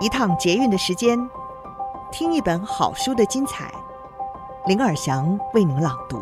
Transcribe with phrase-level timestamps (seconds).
[0.00, 1.18] 一趟捷运的时间，
[2.12, 3.68] 听一本好书的精彩。
[4.66, 6.20] 林尔祥为您朗读。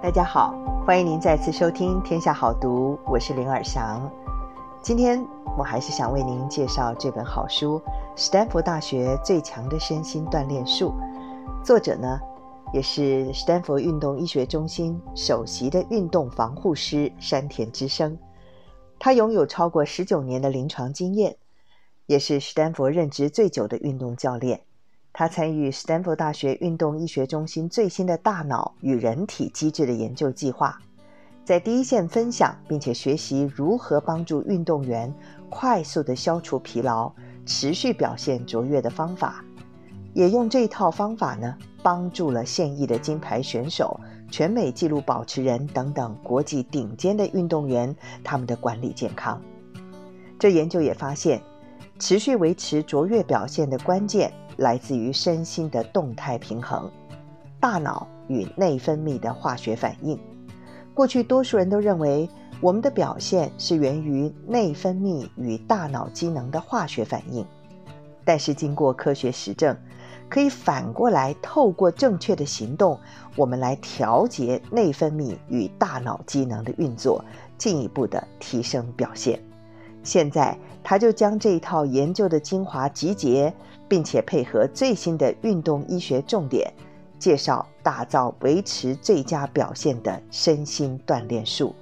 [0.00, 0.54] 大家好，
[0.86, 4.10] 欢迎您再次收听《天下好读》，我是林尔祥。
[4.80, 5.22] 今天
[5.58, 7.78] 我还是想为您介绍这本好书
[8.16, 10.94] 《史丹佛大学最强的身心锻炼术》，
[11.62, 12.18] 作者呢，
[12.72, 18.16] 也是史丹佛运动医学中心首席的运动防护师山田之生。
[19.00, 21.36] 他拥有超过十九年的临床经验，
[22.04, 24.60] 也是史丹佛任职最久的运动教练。
[25.10, 30.78] 他参与史丹佛大学运动医学中心最新的大脑与人体机制的研究计划，
[31.46, 35.12] 在第一线分享，并且学习如何帮助运动员
[35.48, 37.10] 快速地消除疲劳、
[37.46, 39.42] 持续表现卓越的方法。
[40.12, 43.98] 也用这套方法呢，帮助了现役的金牌选手。
[44.30, 49.40] 全美纪录保持人等等国际顶尖的运动员，他们的管理健康。
[50.38, 51.42] 这研究也发现，
[51.98, 56.90] 持续维持卓越表现的关键来自于身心的动态平衡，
[57.58, 60.18] 大脑与内分泌的化学反应。
[60.94, 62.28] 过去多数人都认为，
[62.60, 67.44] 我们的表现是源于内分泌与大脑机能的化学反应，
[68.24, 69.76] 但是经过科学实证。
[70.30, 72.98] 可以反过来，透过正确的行动，
[73.34, 77.22] 我们来调节内分泌与大脑机能的运作，
[77.58, 79.38] 进一步的提升表现。
[80.04, 83.52] 现在，他就将这一套研究的精华集结，
[83.88, 86.72] 并且配合最新的运动医学重点，
[87.18, 91.74] 介绍打造维持最佳表现的身心锻炼术。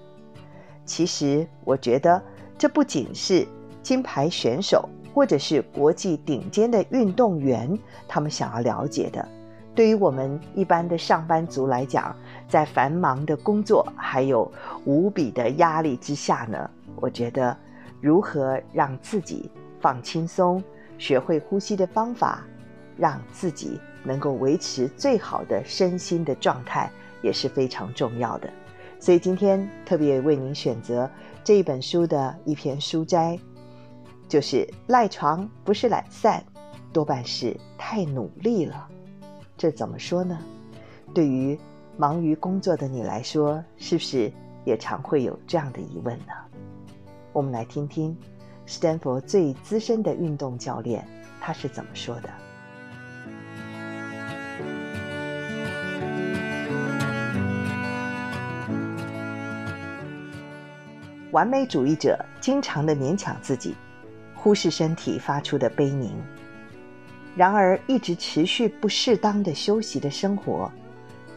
[0.87, 2.21] 其实，我觉得
[2.57, 3.47] 这不仅是
[3.83, 4.89] 金牌选手。
[5.15, 9.27] 或者是国际顶尖的运动员，他们想要了解的，
[9.75, 12.15] 对于我们一般的上班族来讲，
[12.49, 14.51] 在繁忙的工作还有
[14.85, 17.57] 无比的压力之下呢，我觉得
[18.01, 19.51] 如何让自己
[19.81, 20.63] 放轻松，
[20.99, 22.45] 学会呼吸的方法，
[22.97, 26.91] 让自己能够维持最好的身心的状态，
[27.23, 28.49] 也是非常重要的。
[29.01, 31.09] 所以今天特别为您选择
[31.45, 33.39] 这一本书的一篇书摘。
[34.29, 36.45] 就是赖床不是懒散，
[36.93, 38.87] 多半是太努力了。
[39.57, 40.39] 这怎么说呢？
[41.15, 41.59] 对于
[41.97, 44.31] 忙于工作的你来说，是不是
[44.67, 46.33] 也常会有这样的疑问呢？
[47.33, 48.15] 我们来听听
[48.67, 51.07] 史丹佛最资深的运动教练
[51.41, 52.29] 他是怎么说的。
[61.31, 63.75] 完美主义者经常的勉强自己。
[64.41, 66.15] 忽视身体发出的悲鸣，
[67.37, 70.71] 然而一直持续不适当的休息的生活，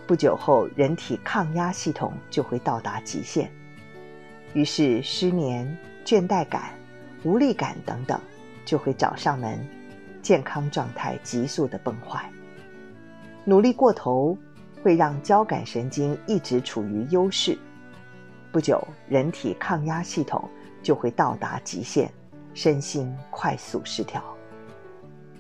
[0.05, 3.51] 不久后人体抗压系统就会到达极限，
[4.53, 5.75] 于是失眠、
[6.05, 6.73] 倦怠感、
[7.23, 8.21] 无力感等等
[8.65, 9.59] 就会找上门，
[10.21, 12.31] 健康状态急速的崩坏。
[13.43, 14.37] 努力过头
[14.83, 17.57] 会让交感神经一直处于优势，
[18.51, 20.47] 不久人体抗压系统
[20.83, 22.09] 就会到达极限。
[22.53, 24.23] 身心快速失调。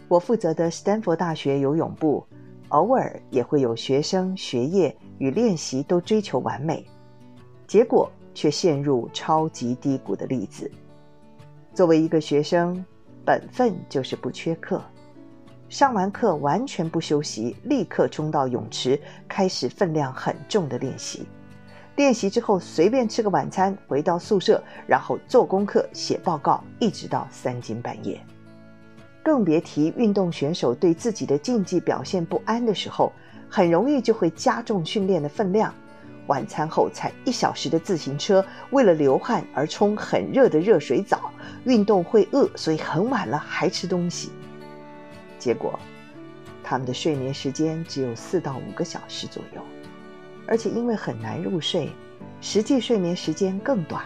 [0.07, 2.25] 我负责的斯坦福大学游泳部，
[2.69, 6.85] 偶尔也会有学生学业与练习都追求完美，
[7.65, 10.69] 结果却陷入超级低谷的例子。
[11.73, 12.83] 作为一个学生，
[13.23, 14.81] 本分就是不缺课，
[15.69, 21.25] 上完课完全不休息，立刻冲到泳池开始分量很重的练习。
[21.97, 28.19] 练习之后，随便吃个晚餐，回到宿舍，然后做功课、写报告，一直到三更半夜。
[29.23, 33.11] 更别提运动选手对自己的竞技表现不安的时候，
[33.49, 35.73] 很容易就会加重训练的分量。
[36.27, 41.31] 晚餐后踩一小时的自行车，为了流汗而冲很热的热水澡。
[41.65, 44.31] 运动会饿，所以很晚了还吃东西。
[45.37, 45.77] 结果，
[46.63, 49.61] 他们的睡眠时间只有四到五个小时左右。
[50.51, 51.89] 而且因为很难入睡，
[52.41, 54.03] 实际睡眠时间更短，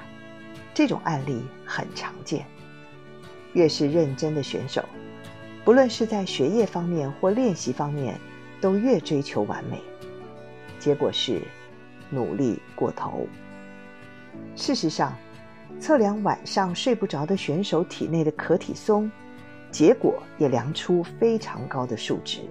[0.75, 2.45] 这种案例很常见。
[3.53, 4.86] 越是认真的选手，
[5.63, 8.19] 不论是在学业方面或练习方面，
[8.62, 9.81] 都越追求完美，
[10.77, 11.42] 结果是
[12.12, 13.25] 努力过头。
[14.56, 15.18] 事实上，
[15.80, 19.12] 测量晚上睡不着的选手体内的可体松，
[19.71, 22.42] 结果也量出非常高的数值。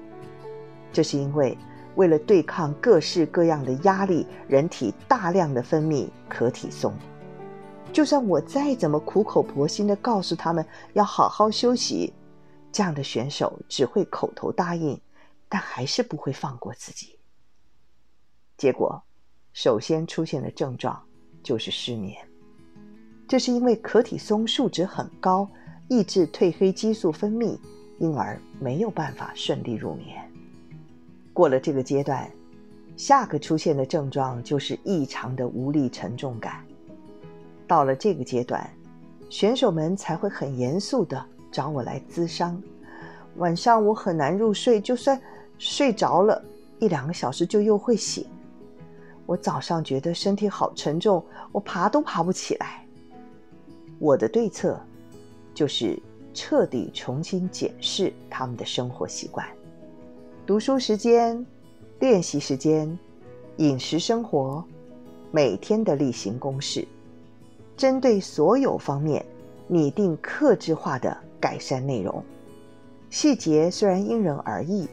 [0.92, 1.56] 这是因为。
[1.96, 6.92] 为了对抗各式各样的压力，人体大量的分泌可体松。
[7.92, 12.12] 就算我再怎么苦口婆心的告诉他们要好好休息，
[12.72, 15.00] 这样的选手只会口头答应，
[15.48, 17.16] 但还是不会放过自己。
[18.56, 19.00] 结果，
[19.52, 21.00] 首先出现的症状
[21.42, 22.16] 就是失眠。
[23.28, 25.48] 这是因为可体松数值很高，
[25.88, 27.56] 抑制褪黑激素分泌，
[28.00, 30.28] 因而没有办法顺利入眠。
[31.34, 32.30] 过了这个阶段，
[32.96, 36.64] 下个出现的症状就是异常的无力沉重感。
[37.66, 38.70] 到了这个阶段，
[39.28, 42.62] 选手们才会很严肃地找我来咨商。
[43.38, 45.20] 晚上我很难入睡，就算
[45.58, 46.40] 睡着了
[46.78, 48.24] 一两个小时就又会醒。
[49.26, 52.86] 我早上觉得身体好沉重，我爬都爬不起来。
[53.98, 54.78] 我的对策
[55.52, 56.00] 就是
[56.32, 59.44] 彻底重新检视他们的生活习惯。
[60.46, 61.42] 读书时间、
[62.00, 62.98] 练习时间、
[63.56, 64.62] 饮食生活，
[65.30, 66.86] 每天的例行公事，
[67.78, 69.24] 针对所有方面
[69.66, 72.22] 拟定克制化的改善内容。
[73.08, 74.86] 细节虽然因人而异，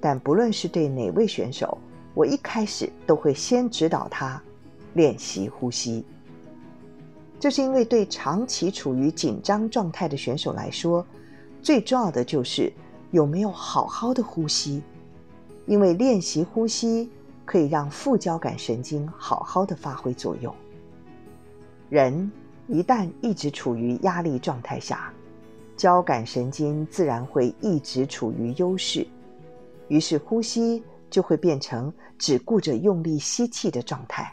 [0.00, 1.78] 但不论是对哪位选手，
[2.12, 4.42] 我一开始都会先指导他
[4.94, 6.04] 练习呼吸。
[7.38, 11.06] 这是因为对长期处于紧张状态的选手来说，
[11.62, 12.72] 最重要的就是。
[13.10, 14.82] 有没有好好的呼吸？
[15.66, 17.10] 因为练习呼吸
[17.44, 20.54] 可以让副交感神经好好的发挥作用。
[21.88, 22.30] 人
[22.68, 25.12] 一旦一直处于压力状态下，
[25.76, 29.06] 交感神经自然会一直处于优势，
[29.88, 34.32] 于是呼吸就会变成只顾着用力吸气的状态。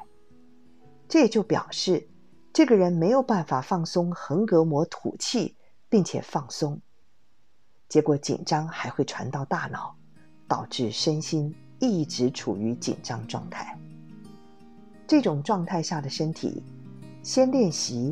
[1.07, 2.07] 这也就表示，
[2.51, 5.55] 这个人没有办法放松横膈膜吐气，
[5.89, 6.81] 并且放松。
[7.93, 9.93] 结果紧张还会传到大脑，
[10.47, 13.77] 导致身心一直处于紧张状态。
[15.05, 16.63] 这种状态下的身体，
[17.21, 18.11] 先练习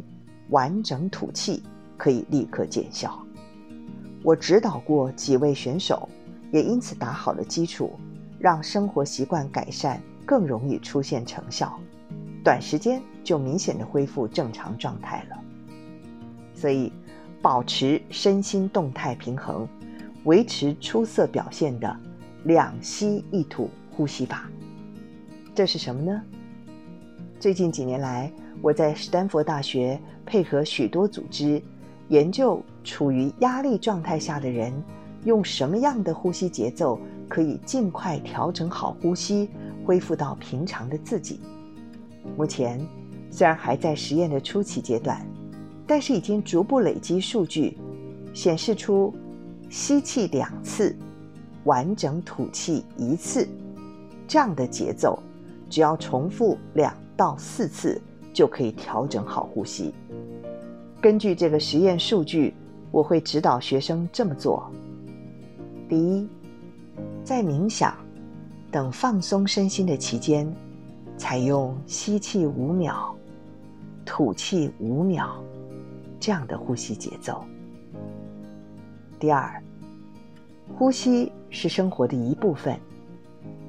[0.49, 1.63] 完整吐气，
[1.97, 3.19] 可以立刻见效。
[4.21, 6.07] 我指导过几位选手，
[6.51, 7.99] 也因此打好了基础，
[8.37, 11.79] 让生活习惯改善更容易出现成效，
[12.43, 15.43] 短时间就明显的恢复正常状态了。
[16.53, 16.93] 所以。
[17.41, 19.67] 保持身心动态平衡，
[20.25, 21.97] 维持出色表现的
[22.43, 24.47] 两吸一吐呼吸法，
[25.55, 26.21] 这是什么呢？
[27.39, 31.59] 最近几年来，我在史丹佛大学配合许多组织
[32.09, 34.71] 研究，处于压力状态下的人
[35.25, 39.49] 用什么样的呼吸节奏可以尽快调整好呼吸，
[39.83, 41.39] 恢复到平常的自己。
[42.37, 42.79] 目前
[43.31, 45.25] 虽然还在实验的初期阶段。
[45.85, 47.77] 但是已经逐步累积数据，
[48.33, 49.13] 显示出
[49.69, 50.95] 吸气两次，
[51.65, 53.47] 完整吐气一次，
[54.27, 55.17] 这样的节奏，
[55.69, 58.01] 只要重复两到四次，
[58.33, 59.93] 就可以调整好呼吸。
[61.01, 62.53] 根据这个实验数据，
[62.91, 64.71] 我会指导学生这么做：
[65.89, 66.27] 第一，
[67.23, 67.93] 在冥想
[68.71, 70.49] 等放松身心的期间，
[71.17, 73.13] 采用吸气五秒，
[74.05, 75.43] 吐气五秒。
[76.21, 77.43] 这样的呼吸节奏。
[79.19, 79.61] 第二，
[80.77, 82.79] 呼吸是生活的一部分，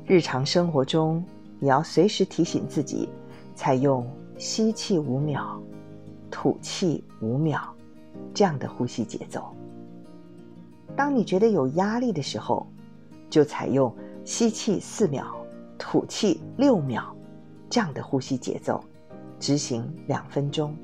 [0.06, 1.25] 日常生活中
[1.58, 3.08] 你要随时提醒自己，
[3.54, 4.06] 采用
[4.37, 5.58] 吸气五秒，
[6.31, 7.75] 吐气五秒
[8.34, 9.56] 这样的呼吸节奏。
[10.94, 12.66] 当你觉得有压力的时候，
[13.31, 13.94] 就采用
[14.26, 15.34] 吸气四秒，
[15.78, 17.16] 吐气六秒
[17.70, 18.85] 这样的呼吸节奏，
[19.40, 20.76] 执行两分钟。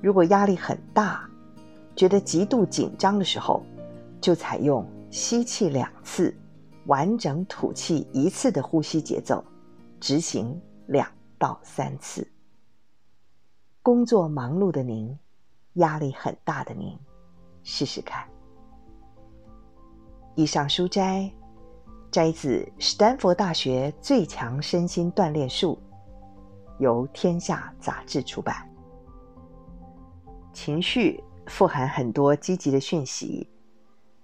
[0.00, 1.28] 如果压力很大，
[1.94, 3.62] 觉得极度紧张的时候，
[4.20, 6.34] 就采用吸气两次，
[6.86, 9.44] 完整吐气一次的呼吸节奏，
[10.00, 11.06] 执行两
[11.38, 12.26] 到三次。
[13.82, 15.18] 工作忙碌的您，
[15.74, 16.98] 压力很大的您，
[17.62, 18.26] 试试看。
[20.34, 21.30] 以上书摘
[22.10, 25.78] 摘自史丹佛大学最强身心锻炼术，
[26.78, 28.69] 由天下杂志出版。
[30.52, 33.48] 情绪富含很多积极的讯息，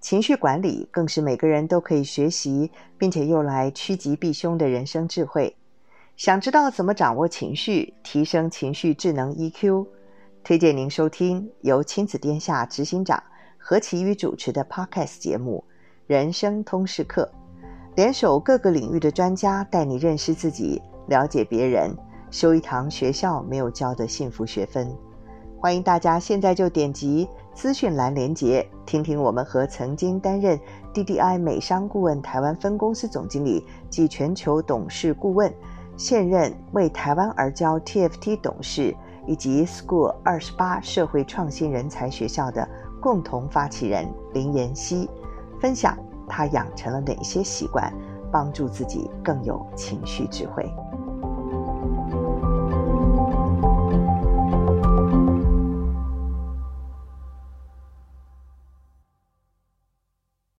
[0.00, 5.56] 情绪管理更是每个人都可以学习并且用来趋吉避凶的人生智慧。
[6.16, 9.86] 想知道怎么掌握情绪，提升情绪智能 EQ？
[10.42, 13.22] 推荐您收听由亲子天下执行长
[13.58, 15.64] 何其瑜主持的 Podcast 节目
[16.06, 17.28] 《人生通识课》，
[17.96, 21.96] 联手各个领域的专家，带你认识自己，了解别人，
[22.30, 24.96] 修一堂学校没有教的幸福学分。
[25.58, 30.60] 欢迎大家现在就点击资讯栏连接，听听我们和曾经担任
[30.92, 35.52] DDI 美商顾问台湾分公司总经理及全球董事顾问，
[35.96, 38.94] 现任为台湾而教 TFT 董事
[39.26, 42.68] 以及 School 二十八社会创新人才学校的
[43.00, 45.08] 共同发起人林妍希，
[45.58, 45.98] 分享
[46.28, 47.90] 他养成了哪些习惯，
[48.30, 50.70] 帮助自己更有情绪智慧。